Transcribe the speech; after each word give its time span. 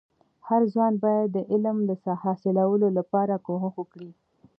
هرځوان 0.47 0.93
باید 1.03 1.27
د 1.33 1.37
علم 1.51 1.77
د 1.89 1.91
حاصلولو 2.23 2.87
لپاره 2.97 3.33
کوښښ 3.45 3.73
وکړي. 3.79 4.11